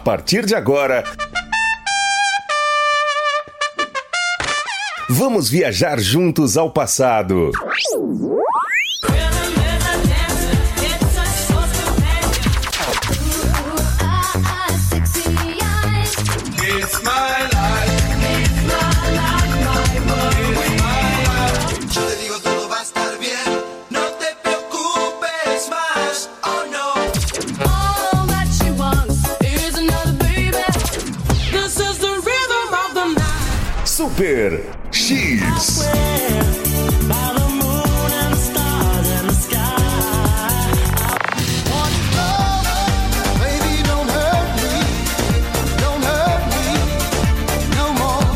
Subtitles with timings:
[0.00, 1.04] partir de agora.
[5.08, 7.50] Vamos viajar juntos ao passado.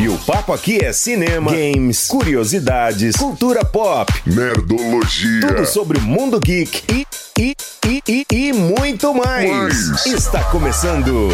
[0.05, 5.41] E o papo aqui é cinema, games, curiosidades, cultura pop, Nerdologia.
[5.49, 7.07] tudo sobre o mundo geek e,
[7.39, 9.51] e, e, e, e muito mais.
[9.89, 10.05] Mais.
[10.05, 11.31] Está começando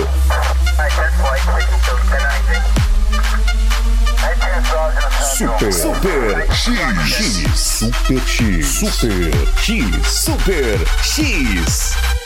[5.37, 6.79] Super Super X
[7.13, 12.20] X Super X Super X Super X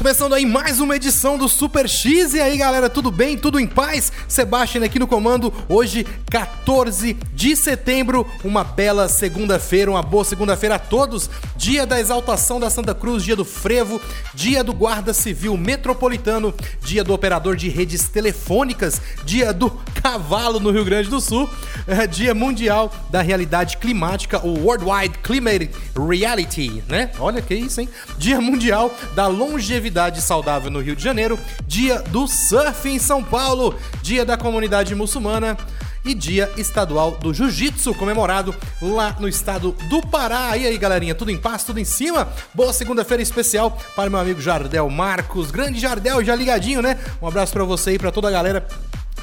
[0.00, 2.32] Começando aí mais uma edição do Super X.
[2.32, 3.36] E aí, galera, tudo bem?
[3.36, 4.10] Tudo em paz?
[4.26, 5.52] Sebastian aqui no comando.
[5.68, 11.28] Hoje, 14 de setembro, uma bela segunda-feira, uma boa segunda-feira a todos.
[11.54, 14.00] Dia da exaltação da Santa Cruz, dia do frevo,
[14.32, 19.68] dia do Guarda Civil Metropolitano, dia do operador de redes telefônicas, dia do
[20.02, 21.46] cavalo no Rio Grande do Sul,
[21.86, 27.10] é, dia mundial da realidade climática, o Worldwide Climate Reality, né?
[27.18, 27.88] Olha que isso, hein?
[28.16, 29.89] Dia mundial da longevidade
[30.20, 35.56] saudável no Rio de Janeiro, dia do surf em São Paulo, dia da comunidade muçulmana
[36.04, 40.56] e dia estadual do jiu-jitsu comemorado lá no estado do Pará.
[40.56, 42.28] E aí, galerinha, tudo em paz, tudo em cima?
[42.54, 46.98] Boa segunda-feira especial para meu amigo Jardel Marcos, grande Jardel, já ligadinho, né?
[47.20, 48.66] Um abraço para você e para toda a galera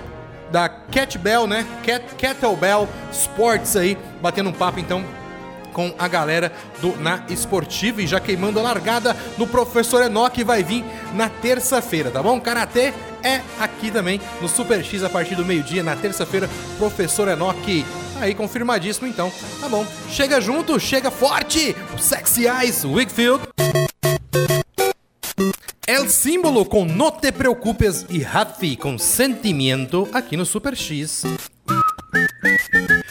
[0.52, 1.66] da Kettlebell, né?
[1.84, 5.04] Cat, Kettlebell Sports aí, batendo um papo então
[5.72, 6.52] com a galera
[6.82, 10.84] do Na Esportiva e já queimando a largada no Professor Enoch vai vir
[11.14, 12.40] na terça-feira, tá bom?
[12.42, 17.86] Karatê é aqui também no Super X a partir do meio-dia, na terça-feira, Professor Enoch.
[18.22, 19.32] Aí, confirmadíssimo então.
[19.60, 19.84] Tá bom.
[20.08, 21.76] Chega junto, chega forte!
[21.96, 23.48] O Sexy Eyes Wigfield.
[25.88, 31.24] El símbolo com No Te Preocupes e Rafi com Sentimento aqui no Super X.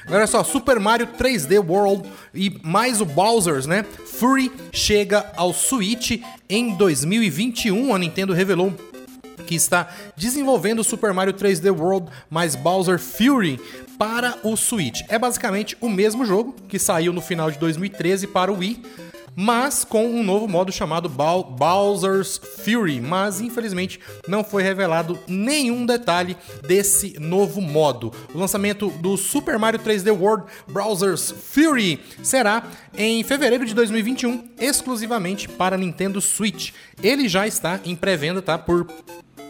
[0.08, 3.84] Olha só, Super Mario 3D World e mais o Bowser's, né?
[4.06, 7.92] Fury chega ao Switch em 2021.
[7.92, 8.72] A Nintendo revelou
[9.50, 13.58] que está desenvolvendo Super Mario 3D World mais Bowser Fury
[13.98, 15.00] para o Switch.
[15.08, 18.80] É basicamente o mesmo jogo que saiu no final de 2013 para o Wii,
[19.34, 25.84] mas com um novo modo chamado Bow- Bowser's Fury, mas infelizmente não foi revelado nenhum
[25.84, 28.12] detalhe desse novo modo.
[28.32, 32.62] O lançamento do Super Mario 3D World Bowser's Fury será
[32.96, 36.72] em fevereiro de 2021, exclusivamente para Nintendo Switch.
[37.02, 38.58] Ele já está em pré-venda, tá?
[38.58, 38.86] Por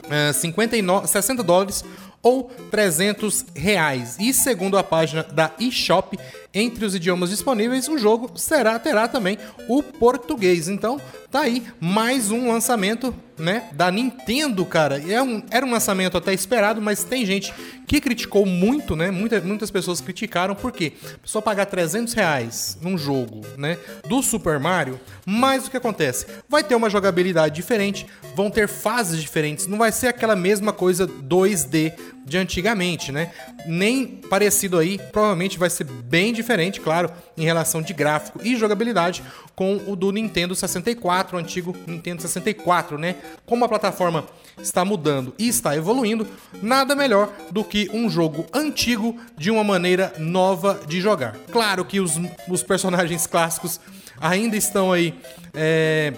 [0.09, 1.85] eh, 59, 60 dólares
[2.23, 4.17] ou 300 reais.
[4.19, 6.19] E segundo a página da eShop,
[6.53, 9.39] entre os idiomas disponíveis, o jogo será terá também
[9.69, 10.69] o português.
[10.69, 15.01] Então, tá aí mais um lançamento, né, da Nintendo, cara.
[15.09, 17.55] É um, era um lançamento até esperado, mas tem gente
[17.87, 19.11] que criticou muito, né?
[19.11, 20.93] Muita, muitas pessoas criticaram porque
[21.23, 23.79] pessoa pagar 300 reais num jogo, né,
[24.09, 26.27] do Super Mario, mas o que acontece?
[26.49, 31.07] Vai ter uma jogabilidade diferente, vão ter fases diferentes, não vai ser aquela mesma coisa
[31.07, 31.93] 2D
[32.25, 33.33] de antigamente, né?
[33.67, 39.23] Nem parecido aí, provavelmente vai ser bem diferente, claro, em relação de gráfico e jogabilidade
[39.57, 43.17] com o do Nintendo 64, o antigo Nintendo 64, né?
[43.47, 44.27] Como a plataforma
[44.61, 46.27] está mudando e está evoluindo,
[46.63, 51.37] nada melhor do que um jogo antigo de uma maneira nova de jogar.
[51.51, 52.13] Claro que os,
[52.49, 53.81] os personagens clássicos
[54.21, 55.15] ainda estão aí.
[55.55, 56.13] É,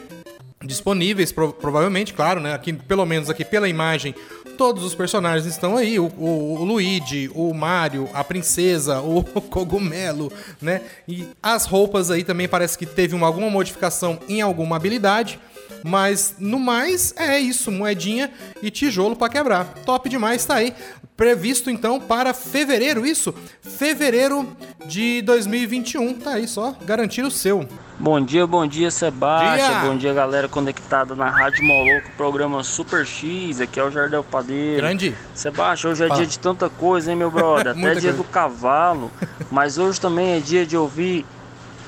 [0.64, 2.55] disponíveis, pro, provavelmente, claro, né?
[2.55, 4.14] Aqui, pelo menos aqui pela imagem,
[4.62, 5.98] todos os personagens estão aí.
[5.98, 10.82] O, o, o Luigi, o Mario, a princesa, o, cogumelo, né?
[11.08, 15.40] E as roupas aí também parece que teve uma, alguma modificação em alguma habilidade.
[15.84, 18.31] Mas no mais é isso, moedinha
[18.62, 19.64] e tijolo para quebrar.
[19.84, 20.75] Top demais, tá aí.
[21.17, 23.34] Previsto então para fevereiro, isso?
[23.61, 24.49] Fevereiro
[24.87, 27.67] de 2021, tá aí só, garantir o seu.
[27.99, 29.88] Bom dia, bom dia Sebastião, dia.
[29.88, 34.79] bom dia galera conectada na Rádio Moloco, programa Super X, aqui é o Jardel Padeiro.
[34.79, 35.14] Grande.
[35.34, 36.19] Sebastião, hoje é Fala.
[36.19, 38.12] dia de tanta coisa, hein meu brother, até dia coisa.
[38.14, 39.11] do cavalo,
[39.50, 41.25] mas hoje também é dia de ouvir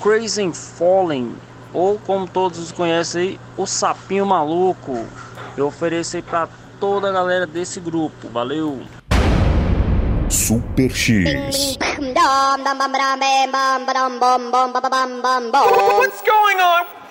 [0.01, 1.35] Crazy Falling,
[1.75, 5.05] ou como todos os conhecem aí, o Sapinho Maluco.
[5.57, 6.49] Eu ofereço aí pra
[6.81, 8.81] toda a galera desse grupo, valeu!
[10.31, 11.77] Super X.
[15.99, 17.04] What's going on?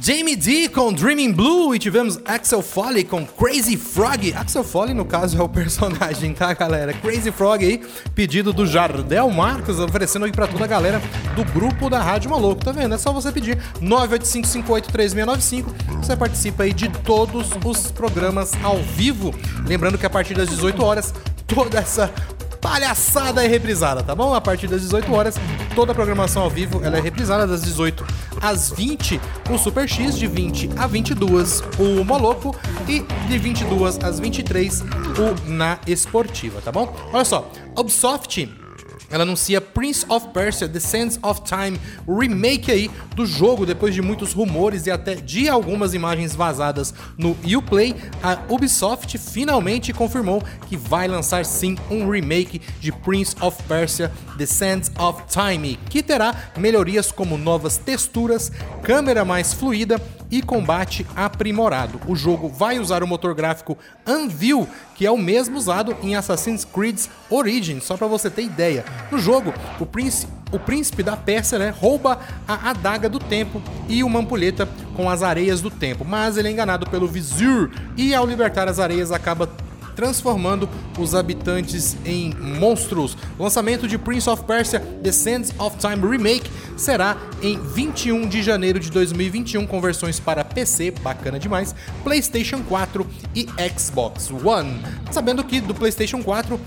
[0.00, 4.34] Jamie D com Dreaming Blue e tivemos Axel Foley com Crazy Frog.
[4.34, 6.92] Axel Foley, no caso, é o personagem, tá, galera?
[6.92, 7.80] Crazy Frog aí,
[8.14, 11.00] pedido do Jardel Marcos, oferecendo aí pra toda a galera
[11.34, 12.94] do grupo da Rádio Maluco, tá vendo?
[12.94, 15.64] É só você pedir 985583695.
[16.02, 19.34] Você participa aí de todos os programas ao vivo.
[19.66, 21.14] Lembrando que a partir das 18 horas,
[21.46, 22.12] toda essa
[22.60, 24.32] palhaçada é reprisada, tá bom?
[24.34, 25.34] A partir das 18 horas,
[25.74, 28.02] toda a programação ao vivo ela é reprisada das 18
[28.44, 29.18] às 20
[29.50, 32.54] o Super X, de 20 a 22 o Moloco
[32.86, 36.94] e de 22 às 23 o Na Esportiva, tá bom?
[37.10, 38.63] Olha só, Ubisoft
[39.10, 44.02] ela anuncia Prince of Persia: The Sands of Time, remake aí do jogo depois de
[44.02, 47.94] muitos rumores e até de algumas imagens vazadas no Uplay.
[48.22, 54.46] A Ubisoft finalmente confirmou que vai lançar sim um remake de Prince of Persia: The
[54.46, 58.50] Sands of Time, que terá melhorias como novas texturas,
[58.82, 60.00] câmera mais fluida
[60.34, 62.00] e combate aprimorado.
[62.08, 66.64] O jogo vai usar o motor gráfico Anvil, que é o mesmo usado em Assassin's
[66.64, 66.98] Creed
[67.30, 68.84] Origins, só para você ter ideia.
[69.12, 74.02] No jogo, o príncipe, o príncipe da Pérsia né, rouba a adaga do tempo e
[74.02, 78.26] uma ampulheta com as areias do tempo, mas ele é enganado pelo Vizir e ao
[78.26, 79.48] libertar as areias acaba
[79.94, 80.68] transformando
[80.98, 83.16] os habitantes em monstros.
[83.38, 88.42] O lançamento de Prince of Persia: The Sands of Time Remake será em 21 de
[88.42, 93.46] janeiro de 2021 com versões para PC, bacana demais, PlayStation 4 e
[93.78, 94.80] Xbox One.
[95.10, 96.60] Sabendo que do PlayStation 4,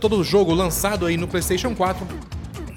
[0.00, 2.06] todo o jogo lançado aí no PlayStation 4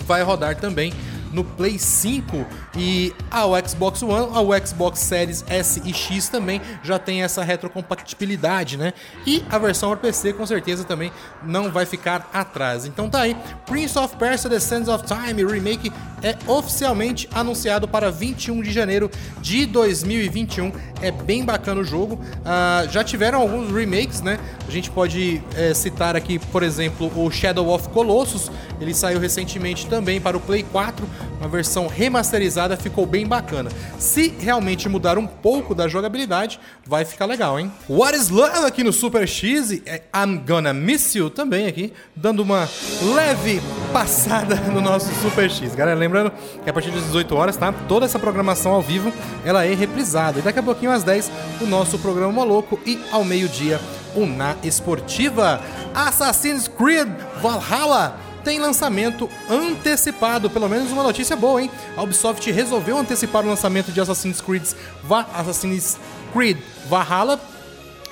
[0.06, 0.94] vai rodar também
[1.32, 2.46] no Play 5
[2.76, 8.78] e ao Xbox One, ao Xbox Series S e X também já tem essa retrocompatibilidade,
[8.78, 8.94] né?
[9.26, 11.12] E a versão para PC com certeza também
[11.44, 12.86] não vai ficar atrás.
[12.86, 13.36] Então tá aí,
[13.66, 15.92] Prince of Persia: The Sands of Time Remake
[16.22, 19.10] é oficialmente anunciado para 21 de janeiro
[19.42, 20.72] de 2021.
[21.02, 22.16] É bem bacana o jogo.
[22.16, 24.40] Uh, já tiveram alguns remakes, né?
[24.68, 28.52] A gente pode é, citar aqui, por exemplo, o Shadow of Colossus.
[28.80, 31.08] Ele saiu recentemente também para o Play 4,
[31.40, 33.70] uma versão remasterizada, ficou bem bacana.
[33.98, 37.72] Se realmente mudar um pouco da jogabilidade, vai ficar legal, hein?
[37.90, 42.42] What is Love aqui no Super X é I'm Gonna Miss You também aqui, dando
[42.42, 42.68] uma
[43.16, 43.62] leve
[43.92, 45.74] passada no nosso Super X.
[45.74, 46.32] Galera, lembrando
[46.64, 47.74] que a partir das 18 horas, tá?
[47.88, 49.12] Toda essa programação ao vivo,
[49.44, 50.40] ela é reprisada.
[50.40, 53.80] E daqui a pouquinho às 10, o nosso programa Maluco e ao meio-dia,
[54.16, 55.62] o Na Esportiva.
[55.94, 57.10] Assassin's Creed
[57.42, 61.70] Valhalla tem lançamento antecipado, pelo menos uma notícia boa, hein?
[61.98, 64.64] A Ubisoft resolveu antecipar o lançamento de Assassin's Creed,
[65.04, 65.98] Va Assassin's
[66.32, 67.38] Creed Valhalla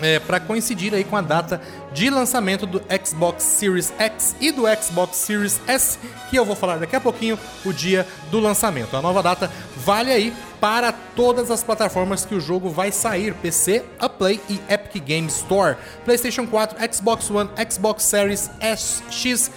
[0.01, 1.61] é, para coincidir aí com a data
[1.93, 5.97] de lançamento do Xbox Series X e do Xbox Series S,
[6.29, 8.97] que eu vou falar daqui a pouquinho, o dia do lançamento.
[8.97, 13.85] A nova data vale aí para todas as plataformas que o jogo vai sair: PC,
[13.97, 19.49] a Play e Epic Games Store, PlayStation 4, Xbox One, Xbox Series S, X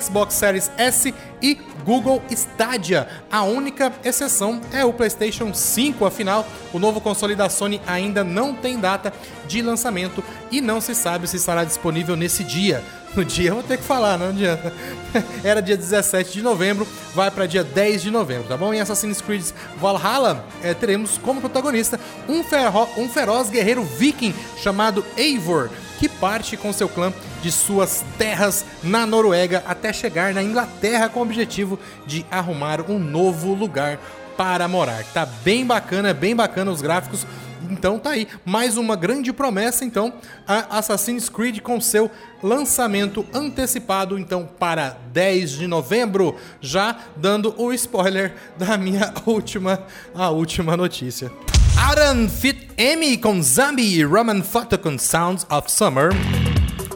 [0.00, 3.08] Xbox Series S e Google Stadia.
[3.30, 8.54] A única exceção é o PlayStation 5, afinal, o novo console da Sony ainda não
[8.54, 9.12] tem data
[9.46, 12.82] de lançamento e não se sabe se estará disponível nesse dia.
[13.14, 14.72] No dia eu vou ter que falar, não adianta.
[15.44, 18.74] Era dia 17 de novembro, vai para dia 10 de novembro, tá bom?
[18.74, 19.44] Em Assassin's Creed
[19.76, 26.56] Valhalla, é, teremos como protagonista um, ferro, um feroz guerreiro viking chamado Eivor que parte
[26.56, 31.78] com seu clã de suas terras na Noruega até chegar na Inglaterra com o objetivo
[32.06, 33.98] de arrumar um novo lugar
[34.36, 35.04] para morar.
[35.12, 37.26] Tá bem bacana, bem bacana os gráficos.
[37.70, 40.12] Então tá aí, mais uma grande promessa então,
[40.46, 42.10] a Assassin's Creed com seu
[42.42, 49.82] lançamento antecipado então para 10 de novembro, já dando o spoiler da minha última
[50.14, 51.32] a última notícia.
[51.76, 56.10] Aran Fit Emmy com Zombie Roman Photo com Sounds of Summer.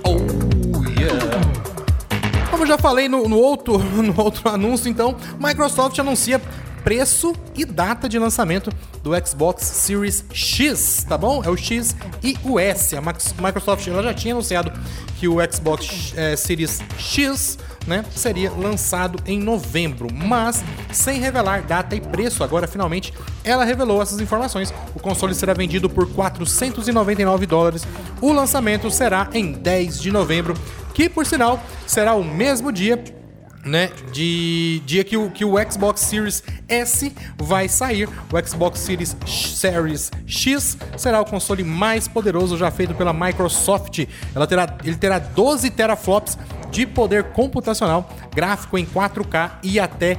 [0.04, 0.16] Oh
[0.99, 1.18] yeah.
[2.50, 6.40] Como já falei no, no, outro, no outro anúncio, então, Microsoft anuncia
[6.85, 8.70] preço e data de lançamento
[9.02, 11.42] do Xbox Series X, tá bom?
[11.44, 12.97] É o X e o S.
[12.97, 14.73] A Microsoft ela já tinha anunciado
[15.18, 17.58] que o Xbox é, Series X
[17.88, 22.45] né, seria lançado em novembro, mas sem revelar data e preço.
[22.45, 24.73] Agora, finalmente, ela revelou essas informações.
[24.95, 27.87] O console será vendido por 499 dólares.
[28.21, 30.54] O lançamento será em 10 de novembro,
[30.92, 33.02] que por sinal será o mesmo dia
[33.64, 38.09] né, de dia que o, que o Xbox Series S vai sair.
[38.33, 44.07] O Xbox Series Series X será o console mais poderoso já feito pela Microsoft.
[44.35, 46.38] Ela terá, ele terá 12 teraflops
[46.71, 50.19] de poder computacional, gráfico em 4K e até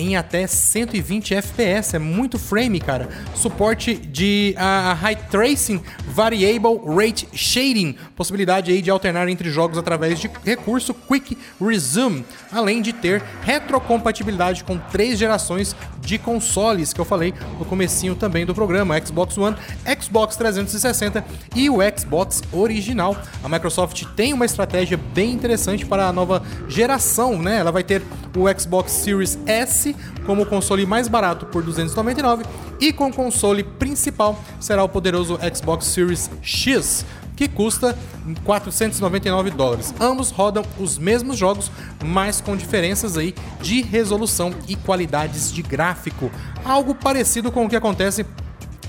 [0.00, 3.08] em até 120 FPS, é muito frame, cara.
[3.34, 10.18] Suporte de uh, High Tracing Variable Rate Shading, possibilidade aí de alternar entre jogos através
[10.18, 17.04] de recurso Quick Resume, além de ter retrocompatibilidade com três gerações de consoles que eu
[17.04, 19.56] falei no comecinho também do programa, Xbox One,
[20.00, 23.16] Xbox 360 e o Xbox original.
[23.42, 27.58] A Microsoft tem uma estratégia bem interessante para a nova geração, né?
[27.58, 28.02] Ela vai ter
[28.36, 29.94] o Xbox Series S
[30.26, 32.44] como console mais barato por 299
[32.80, 37.04] e com console principal será o poderoso Xbox Series X
[37.40, 37.96] que custa
[38.44, 39.94] 499 dólares.
[39.98, 41.72] Ambos rodam os mesmos jogos,
[42.04, 46.30] mas com diferenças aí de resolução e qualidades de gráfico.
[46.62, 48.26] Algo parecido com o que acontece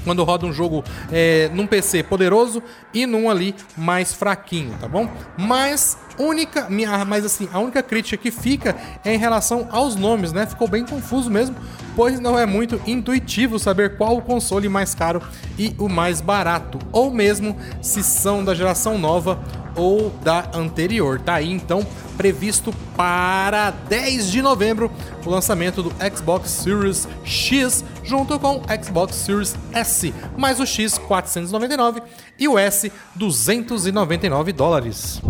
[0.03, 2.61] quando roda um jogo é, num PC poderoso
[2.93, 5.09] e num ali mais fraquinho, tá bom?
[5.37, 10.31] Mas única, minha, mas assim, a única crítica que fica é em relação aos nomes,
[10.31, 10.45] né?
[10.45, 11.55] Ficou bem confuso mesmo,
[11.95, 15.21] pois não é muito intuitivo saber qual o console mais caro
[15.57, 19.39] e o mais barato, ou mesmo se são da geração nova
[19.75, 21.19] ou da anterior.
[21.19, 21.85] Tá aí então
[22.17, 24.91] previsto para 10 de novembro
[25.25, 30.97] o lançamento do Xbox Series X junto com o Xbox Series S, mais o X
[30.97, 32.01] 499
[32.37, 35.21] e o S 299 dólares.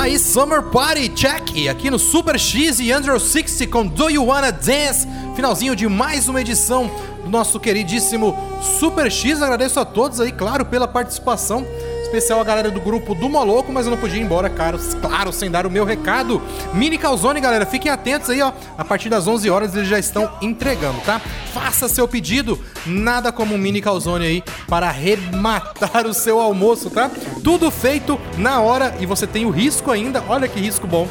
[0.00, 4.50] Aí Summer Party Check aqui no Super X e Andrew 60 com Do You Wanna
[4.50, 5.06] Dance?
[5.36, 6.90] Finalzinho de mais uma edição
[7.22, 8.34] do nosso queridíssimo
[8.78, 9.42] Super X.
[9.42, 11.66] Agradeço a todos aí, claro, pela participação
[12.10, 15.32] especial a galera do grupo do Moloco, mas eu não podia ir embora, caro, claro,
[15.32, 16.42] sem dar o meu recado.
[16.74, 18.52] Mini Calzone, galera, fiquem atentos aí, ó.
[18.76, 21.20] A partir das 11 horas eles já estão entregando, tá?
[21.54, 27.08] Faça seu pedido, nada como um Mini Calzone aí para arrematar o seu almoço, tá?
[27.44, 31.06] Tudo feito na hora e você tem o risco ainda, olha que risco bom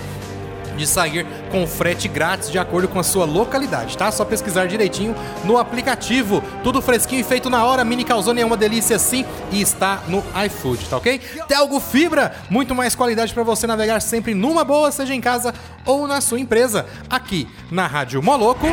[0.75, 4.11] de sair com frete grátis de acordo com a sua localidade, tá?
[4.11, 6.43] Só pesquisar direitinho no aplicativo.
[6.63, 7.83] Tudo fresquinho e feito na hora.
[7.83, 11.19] Mini Calzone é uma delícia sim e está no iFood, tá ok?
[11.47, 15.53] Telgo Fibra, muito mais qualidade para você navegar sempre numa boa, seja em casa
[15.85, 16.85] ou na sua empresa.
[17.09, 18.67] Aqui na Rádio Moloco.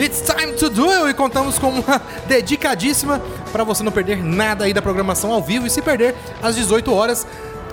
[0.00, 1.10] It's time to it!
[1.10, 5.66] E contamos com uma dedicadíssima para você não perder nada aí da programação ao vivo
[5.66, 7.26] e se perder às 18 horas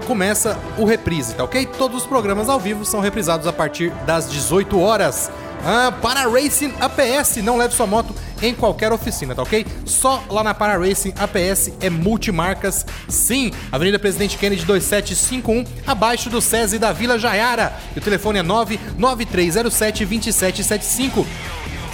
[0.05, 1.65] começa o reprise, tá ok?
[1.65, 5.29] Todos os programas ao vivo são reprisados a partir das 18 horas.
[5.67, 9.65] Ah, para Racing APS, não leve sua moto em qualquer oficina, tá ok?
[9.83, 13.51] Só lá na Para Racing APS é multimarcas, sim.
[13.71, 17.73] Avenida Presidente Kennedy 2751, abaixo do SESI da Vila Jaiara.
[17.95, 21.25] E o telefone é 99307 2775.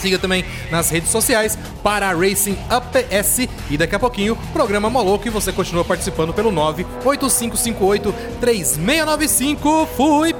[0.01, 5.29] Siga também nas redes sociais para Racing APS e daqui a pouquinho programa Moloco e
[5.29, 9.87] você continua participando pelo 98558 3695.
[9.95, 10.33] Fui!